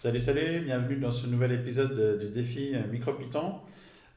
Salut, 0.00 0.20
salut, 0.20 0.60
bienvenue 0.60 0.98
dans 0.98 1.10
ce 1.10 1.26
nouvel 1.26 1.50
épisode 1.50 2.20
du 2.20 2.28
défi 2.28 2.72
MicroPython. 2.92 3.56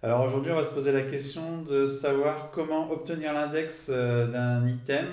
Alors 0.03 0.21
aujourd'hui, 0.23 0.51
on 0.51 0.55
va 0.55 0.63
se 0.63 0.69
poser 0.69 0.91
la 0.91 1.01
question 1.01 1.63
de 1.63 1.87
savoir 1.87 2.51
comment 2.51 2.91
obtenir 2.91 3.33
l'index 3.33 3.89
euh, 3.89 4.27
d'un 4.27 4.67
item 4.67 5.07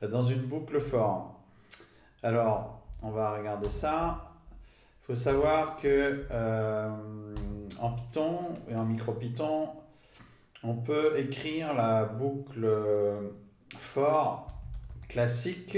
dans 0.00 0.24
une 0.24 0.40
boucle 0.40 0.80
for. 0.80 1.38
Alors, 2.22 2.80
on 3.02 3.10
va 3.10 3.36
regarder 3.36 3.68
ça. 3.68 4.32
Il 5.02 5.06
faut 5.08 5.14
savoir 5.14 5.76
que 5.76 6.24
euh, 6.30 6.88
en 7.78 7.90
Python 7.90 8.38
et 8.70 8.74
en 8.74 8.86
MicroPython, 8.86 9.68
on 10.62 10.76
peut 10.76 11.18
écrire 11.18 11.74
la 11.74 12.06
boucle 12.06 12.66
for 13.76 14.50
classique 15.10 15.76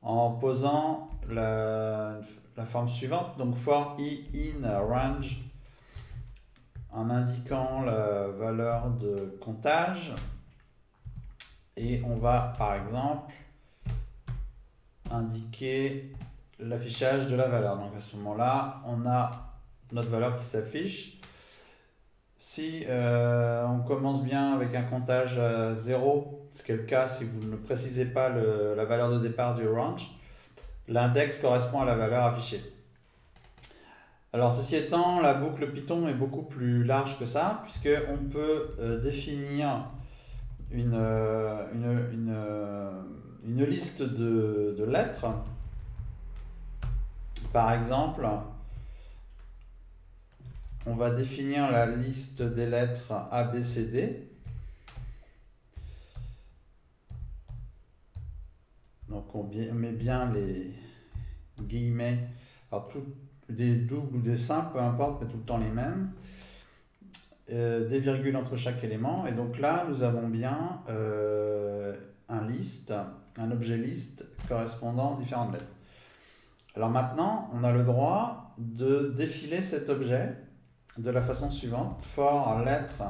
en 0.00 0.30
posant 0.30 1.08
la, 1.28 2.20
la 2.56 2.64
forme 2.64 2.88
suivante, 2.88 3.38
donc 3.38 3.56
for 3.56 3.96
i 3.98 4.24
in 4.34 4.68
range, 4.78 5.42
en 6.92 7.10
indiquant 7.10 7.82
la 7.82 8.28
valeur 8.28 8.90
de 8.90 9.38
comptage. 9.40 10.12
Et 11.76 12.02
on 12.04 12.14
va 12.14 12.52
par 12.58 12.74
exemple 12.74 13.32
indiquer 15.10 16.12
l'affichage 16.58 17.26
de 17.26 17.36
la 17.36 17.48
valeur. 17.48 17.78
Donc 17.78 17.94
à 17.96 18.00
ce 18.00 18.16
moment-là, 18.16 18.82
on 18.86 19.06
a 19.06 19.50
notre 19.92 20.08
valeur 20.08 20.38
qui 20.38 20.44
s'affiche. 20.44 21.20
Si 22.36 22.84
euh, 22.88 23.66
on 23.66 23.80
commence 23.80 24.22
bien 24.24 24.54
avec 24.54 24.74
un 24.74 24.82
comptage 24.82 25.38
à 25.38 25.74
0, 25.74 26.48
ce 26.50 26.62
qui 26.62 26.72
est 26.72 26.76
le 26.76 26.84
cas 26.84 27.06
si 27.06 27.24
vous 27.24 27.46
ne 27.46 27.56
précisez 27.56 28.06
pas 28.06 28.30
la 28.30 28.84
valeur 28.84 29.10
de 29.12 29.18
départ 29.18 29.54
du 29.54 29.68
range, 29.68 30.19
L'index 30.90 31.38
correspond 31.38 31.82
à 31.82 31.84
la 31.84 31.94
valeur 31.94 32.24
affichée. 32.24 32.60
Alors 34.32 34.50
ceci 34.50 34.74
étant, 34.74 35.20
la 35.20 35.34
boucle 35.34 35.70
Python 35.70 36.08
est 36.08 36.14
beaucoup 36.14 36.42
plus 36.42 36.82
large 36.82 37.16
que 37.16 37.24
ça, 37.26 37.62
puisqu'on 37.62 38.28
peut 38.28 38.70
euh, 38.80 39.00
définir 39.00 39.86
une, 40.72 40.94
euh, 40.94 41.66
euh, 41.74 43.02
une, 43.44 43.64
liste 43.64 44.02
de, 44.02 44.74
de, 44.76 44.84
lettres. 44.84 45.26
Par 47.52 47.72
exemple, 47.72 48.28
on 50.86 50.96
va 50.96 51.10
définir 51.10 51.70
la 51.70 51.86
liste 51.86 52.42
des 52.42 52.66
lettres 52.66 53.12
A, 53.30 53.44
B, 53.44 53.62
C, 53.62 53.86
D. 53.86 54.26
Donc 59.08 59.34
on 59.34 59.42
met 59.44 59.92
bien 59.92 60.32
les 60.32 60.72
guillemets, 61.64 62.18
alors 62.70 62.88
tout, 62.88 63.04
des 63.48 63.76
doubles 63.76 64.16
ou 64.16 64.20
des 64.20 64.36
simples, 64.36 64.74
peu 64.74 64.80
importe, 64.80 65.22
mais 65.22 65.28
tout 65.28 65.36
le 65.36 65.42
temps 65.44 65.58
les 65.58 65.70
mêmes. 65.70 66.12
Euh, 67.52 67.88
des 67.88 67.98
virgules 67.98 68.36
entre 68.36 68.56
chaque 68.56 68.84
élément. 68.84 69.26
Et 69.26 69.32
donc 69.32 69.58
là, 69.58 69.84
nous 69.88 70.04
avons 70.04 70.28
bien 70.28 70.82
euh, 70.88 71.96
un 72.28 72.46
liste, 72.46 72.92
un 73.38 73.50
objet 73.50 73.76
liste 73.76 74.24
correspondant 74.48 75.16
à 75.16 75.18
différentes 75.18 75.52
lettres. 75.52 75.72
Alors 76.76 76.90
maintenant, 76.90 77.50
on 77.52 77.64
a 77.64 77.72
le 77.72 77.82
droit 77.82 78.54
de 78.58 79.12
défiler 79.16 79.62
cet 79.62 79.88
objet 79.88 80.36
de 80.96 81.10
la 81.10 81.22
façon 81.22 81.50
suivante. 81.50 82.00
For 82.02 82.60
lettre 82.60 83.02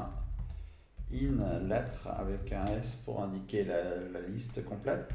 in 1.13 1.67
lettre 1.69 2.09
avec 2.17 2.53
un 2.53 2.67
S 2.67 3.03
pour 3.05 3.23
indiquer 3.23 3.65
la 3.65 4.21
liste 4.27 4.65
complète. 4.65 5.11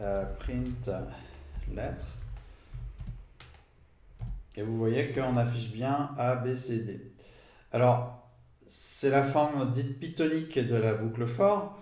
Euh, 0.00 0.24
print 0.38 0.90
lettre. 1.74 2.06
Et 4.56 4.62
vous 4.62 4.76
voyez 4.76 5.10
qu'on 5.12 5.36
affiche 5.36 5.72
bien 5.72 6.10
A, 6.18 6.36
B, 6.36 6.54
C, 6.54 6.80
D. 6.80 7.12
Alors, 7.72 8.28
c'est 8.66 9.10
la 9.10 9.22
forme 9.22 9.70
dite 9.72 9.98
pythonique 9.98 10.58
de 10.58 10.76
la 10.76 10.94
boucle 10.94 11.26
for. 11.26 11.78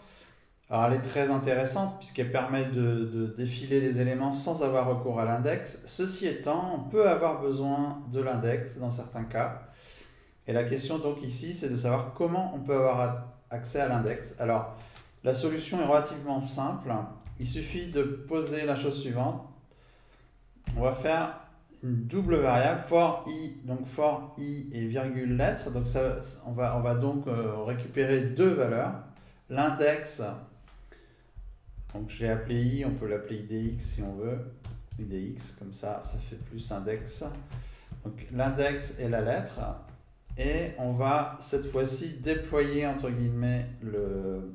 Alors, 0.68 0.86
elle 0.86 0.94
est 0.94 1.02
très 1.02 1.30
intéressante 1.30 1.98
puisqu'elle 1.98 2.30
permet 2.30 2.64
de, 2.66 3.04
de, 3.04 3.26
défiler 3.36 3.80
les 3.80 4.00
éléments 4.00 4.32
sans 4.32 4.62
avoir 4.62 4.86
recours 4.86 5.18
à 5.18 5.24
l'index. 5.24 5.82
Ceci 5.86 6.28
étant, 6.28 6.74
on 6.76 6.88
peut 6.88 7.08
avoir 7.08 7.40
besoin 7.40 8.02
de 8.12 8.20
l'index 8.20 8.78
dans 8.78 8.90
certains 8.90 9.24
cas. 9.24 9.62
Et 10.46 10.52
la 10.52 10.64
question 10.64 10.98
donc 10.98 11.22
ici, 11.22 11.54
c'est 11.54 11.70
de 11.70 11.76
savoir 11.76 12.14
comment 12.14 12.52
on 12.54 12.60
peut 12.60 12.74
avoir 12.74 13.28
accès 13.50 13.80
à 13.80 13.88
l'index. 13.88 14.36
Alors, 14.38 14.76
la 15.24 15.34
solution 15.34 15.80
est 15.80 15.86
relativement 15.86 16.40
simple. 16.40 16.92
Il 17.38 17.46
suffit 17.46 17.88
de 17.88 18.02
poser 18.02 18.64
la 18.64 18.76
chose 18.76 19.00
suivante. 19.00 19.42
On 20.76 20.82
va 20.82 20.94
faire 20.94 21.40
double 21.82 22.36
variable 22.36 22.82
for 22.82 23.24
i, 23.28 23.58
donc 23.64 23.86
for 23.86 24.34
i 24.38 24.68
et 24.72 24.86
virgule 24.86 25.36
lettre. 25.36 25.70
Donc 25.70 25.86
ça, 25.86 26.16
on, 26.46 26.52
va, 26.52 26.76
on 26.76 26.80
va 26.80 26.94
donc 26.94 27.26
euh, 27.26 27.62
récupérer 27.64 28.20
deux 28.20 28.50
valeurs. 28.50 28.94
L'index, 29.48 30.22
donc 31.92 32.08
je 32.08 32.24
l'ai 32.24 32.30
appelé 32.30 32.62
i, 32.62 32.84
on 32.84 32.92
peut 32.92 33.08
l'appeler 33.08 33.38
idx 33.38 33.84
si 33.84 34.02
on 34.02 34.14
veut. 34.14 34.38
idx, 34.98 35.52
comme 35.58 35.72
ça, 35.72 36.00
ça 36.02 36.18
fait 36.18 36.36
plus 36.36 36.70
index. 36.70 37.24
Donc 38.04 38.26
l'index 38.32 38.98
et 39.00 39.08
la 39.08 39.20
lettre. 39.20 39.60
Et 40.38 40.72
on 40.78 40.92
va 40.92 41.36
cette 41.40 41.70
fois-ci 41.70 42.18
déployer 42.18 42.86
entre 42.86 43.10
guillemets 43.10 43.66
le, 43.82 44.52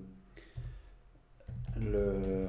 le, 1.82 2.48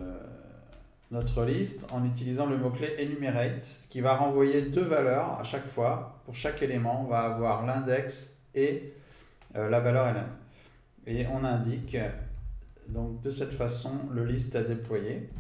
notre 1.11 1.45
liste 1.45 1.87
en 1.93 2.05
utilisant 2.05 2.47
le 2.47 2.57
mot-clé 2.57 2.97
enumerate 3.01 3.71
qui 3.89 4.01
va 4.01 4.17
renvoyer 4.17 4.63
deux 4.63 4.85
valeurs 4.85 5.39
à 5.39 5.45
chaque 5.45 5.67
fois. 5.67 6.21
Pour 6.25 6.35
chaque 6.35 6.63
élément, 6.63 7.03
on 7.03 7.09
va 7.09 7.21
avoir 7.21 7.65
l'index 7.65 8.37
et 8.55 8.93
euh, 9.57 9.69
la 9.71 9.81
valeur 9.81 10.09
elle-même. 10.09 10.33
Et 11.07 11.27
on 11.29 11.45
indique 11.45 11.97
donc 12.89 13.21
de 13.21 13.31
cette 13.31 13.53
façon 13.53 13.93
le 14.13 14.25
liste 14.25 14.57
à 14.57 14.63
déployer. 14.63 15.31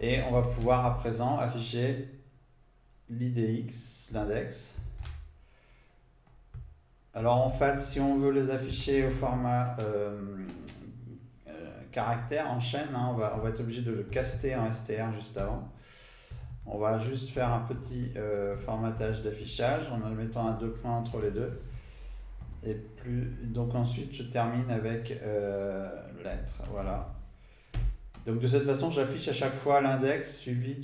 Et 0.00 0.20
on 0.28 0.32
va 0.32 0.42
pouvoir 0.42 0.84
à 0.84 0.96
présent 0.96 1.38
afficher 1.38 2.08
l'idx, 3.08 4.10
l'index. 4.12 4.74
Alors 7.14 7.38
en 7.38 7.48
fait, 7.48 7.80
si 7.80 7.98
on 7.98 8.16
veut 8.16 8.30
les 8.30 8.50
afficher 8.50 9.06
au 9.06 9.10
format 9.10 9.74
euh, 9.78 10.36
caractère 11.96 12.50
en 12.50 12.60
chaîne, 12.60 12.94
hein, 12.94 13.08
on, 13.10 13.14
va, 13.14 13.48
être 13.48 13.60
obligé 13.60 13.80
de 13.80 13.90
le 13.90 14.02
caster 14.02 14.54
en 14.54 14.70
str 14.70 15.14
juste 15.14 15.38
avant. 15.38 15.66
On 16.66 16.76
va 16.76 16.98
juste 16.98 17.30
faire 17.30 17.50
un 17.50 17.60
petit 17.60 18.10
euh, 18.16 18.54
formatage 18.58 19.22
d'affichage 19.22 19.84
en 19.90 20.10
mettant 20.10 20.46
un 20.46 20.58
deux 20.58 20.72
points 20.72 20.94
entre 20.94 21.18
les 21.20 21.30
deux. 21.30 21.58
Et 22.66 22.74
plus, 22.74 23.30
donc 23.44 23.74
ensuite, 23.74 24.12
je 24.14 24.24
termine 24.24 24.70
avec 24.70 25.10
euh, 25.22 25.88
lettre. 26.22 26.64
Voilà. 26.70 27.14
Donc 28.26 28.40
de 28.40 28.46
cette 28.46 28.64
façon, 28.64 28.90
j'affiche 28.90 29.28
à 29.28 29.32
chaque 29.32 29.54
fois 29.54 29.80
l'index 29.80 30.36
suivi 30.36 30.74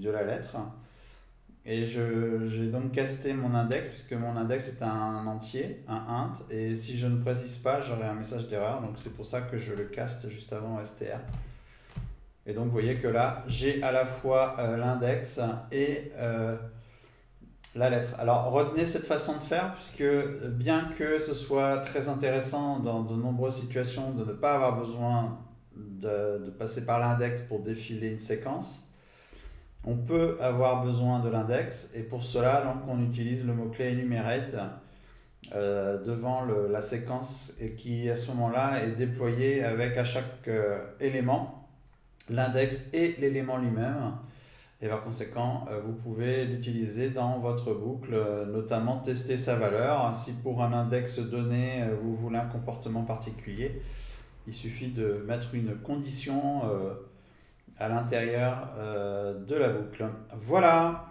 de 0.00 0.10
la 0.10 0.24
lettre. 0.24 0.56
Et 1.64 1.86
j'ai 1.86 2.66
donc 2.66 2.90
casté 2.90 3.34
mon 3.34 3.54
index, 3.54 3.88
puisque 3.90 4.14
mon 4.14 4.36
index 4.36 4.68
est 4.68 4.82
un 4.82 5.26
entier, 5.28 5.84
un 5.86 5.94
int, 5.94 6.32
et 6.50 6.76
si 6.76 6.98
je 6.98 7.06
ne 7.06 7.22
précise 7.22 7.58
pas, 7.58 7.80
j'aurai 7.80 8.04
un 8.04 8.14
message 8.14 8.48
d'erreur, 8.48 8.80
donc 8.82 8.94
c'est 8.96 9.14
pour 9.14 9.24
ça 9.24 9.42
que 9.42 9.58
je 9.58 9.72
le 9.72 9.84
caste 9.84 10.28
juste 10.28 10.52
avant 10.52 10.84
str. 10.84 11.20
Et 12.46 12.52
donc 12.52 12.64
vous 12.64 12.72
voyez 12.72 12.96
que 12.96 13.06
là, 13.06 13.44
j'ai 13.46 13.80
à 13.84 13.92
la 13.92 14.06
fois 14.06 14.56
euh, 14.58 14.76
l'index 14.76 15.38
et 15.70 16.10
euh, 16.16 16.56
la 17.76 17.90
lettre. 17.90 18.16
Alors 18.18 18.50
retenez 18.50 18.84
cette 18.84 19.06
façon 19.06 19.34
de 19.34 19.42
faire, 19.42 19.72
puisque 19.74 20.02
bien 20.48 20.90
que 20.98 21.20
ce 21.20 21.32
soit 21.32 21.78
très 21.78 22.08
intéressant 22.08 22.80
dans 22.80 23.02
de 23.04 23.14
nombreuses 23.14 23.54
situations 23.54 24.10
de 24.10 24.24
ne 24.24 24.32
pas 24.32 24.54
avoir 24.54 24.80
besoin 24.80 25.38
de, 25.76 26.44
de 26.44 26.50
passer 26.50 26.84
par 26.84 26.98
l'index 26.98 27.40
pour 27.42 27.60
défiler 27.60 28.14
une 28.14 28.18
séquence, 28.18 28.88
on 29.84 29.96
peut 29.96 30.36
avoir 30.40 30.84
besoin 30.84 31.20
de 31.20 31.28
l'index 31.28 31.90
et 31.94 32.02
pour 32.02 32.22
cela 32.22 32.62
donc, 32.62 32.82
on 32.88 33.02
utilise 33.02 33.44
le 33.44 33.52
mot-clé 33.52 33.92
enumerate 33.92 34.56
euh, 35.54 36.02
devant 36.04 36.44
la 36.44 36.80
séquence 36.80 37.52
et 37.60 37.72
qui 37.72 38.08
à 38.08 38.16
ce 38.16 38.30
moment-là 38.30 38.84
est 38.84 38.92
déployé 38.92 39.64
avec 39.64 39.96
à 39.96 40.04
chaque 40.04 40.46
euh, 40.46 40.78
élément 41.00 41.68
l'index 42.30 42.90
et 42.92 43.16
l'élément 43.18 43.58
lui-même. 43.58 44.12
Et 44.80 44.88
par 44.88 45.02
conséquent, 45.02 45.64
euh, 45.68 45.80
vous 45.84 45.92
pouvez 45.92 46.44
l'utiliser 46.44 47.10
dans 47.10 47.40
votre 47.40 47.74
boucle, 47.74 48.16
notamment 48.52 48.98
tester 48.98 49.36
sa 49.36 49.56
valeur. 49.56 50.14
Si 50.14 50.34
pour 50.42 50.62
un 50.62 50.72
index 50.72 51.18
donné, 51.18 51.82
vous 52.02 52.14
voulez 52.16 52.38
un 52.38 52.46
comportement 52.46 53.02
particulier, 53.02 53.82
il 54.46 54.54
suffit 54.54 54.88
de 54.88 55.24
mettre 55.26 55.54
une 55.54 55.74
condition 55.74 56.62
à 57.82 57.88
l'intérieur 57.88 58.68
euh, 58.78 59.34
de 59.34 59.56
la 59.56 59.68
boucle. 59.68 60.06
Voilà 60.40 61.06